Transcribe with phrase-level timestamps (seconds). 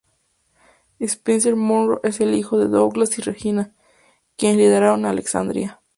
[0.99, 3.75] Spencer Monroe es el hijo de Douglas y Regina,
[4.35, 5.79] quienes lideraron a Alexandria.